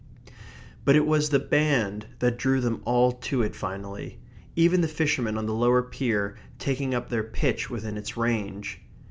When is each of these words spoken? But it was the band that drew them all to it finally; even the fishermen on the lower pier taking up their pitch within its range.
But 0.83 0.95
it 0.95 1.05
was 1.05 1.29
the 1.29 1.37
band 1.37 2.07
that 2.17 2.39
drew 2.39 2.59
them 2.59 2.81
all 2.85 3.11
to 3.11 3.43
it 3.43 3.55
finally; 3.55 4.19
even 4.55 4.81
the 4.81 4.87
fishermen 4.87 5.37
on 5.37 5.45
the 5.45 5.53
lower 5.53 5.83
pier 5.83 6.37
taking 6.57 6.95
up 6.95 7.09
their 7.09 7.21
pitch 7.21 7.69
within 7.69 7.97
its 7.97 8.17
range. 8.17 8.81